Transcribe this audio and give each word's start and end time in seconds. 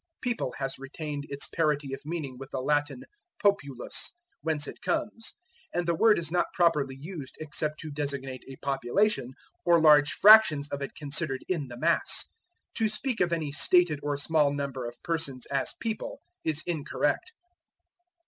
People 0.23 0.55
has 0.57 0.79
retained 0.79 1.25
its 1.29 1.47
parity 1.47 1.93
of 1.93 2.01
meaning 2.05 2.35
with 2.39 2.49
the 2.49 2.59
Latin 2.59 3.03
populus, 3.39 4.11
whence 4.41 4.67
it 4.67 4.81
comes, 4.81 5.33
and 5.75 5.87
the 5.87 5.93
word 5.93 6.17
is 6.17 6.31
not 6.31 6.47
properly 6.55 6.95
used 6.99 7.35
except 7.39 7.79
to 7.81 7.91
designate 7.91 8.41
a 8.47 8.55
population, 8.65 9.35
or 9.63 9.79
large 9.79 10.11
fractions 10.11 10.67
of 10.71 10.81
it 10.81 10.95
considered 10.95 11.45
in 11.47 11.67
the 11.67 11.77
mass. 11.77 12.25
To 12.77 12.89
speak 12.89 13.21
of 13.21 13.31
any 13.31 13.51
stated 13.51 13.99
or 14.01 14.17
small 14.17 14.51
number 14.51 14.87
of 14.87 14.95
persons 15.03 15.45
as 15.51 15.75
people 15.79 16.17
is 16.43 16.63
incorrect. 16.65 17.29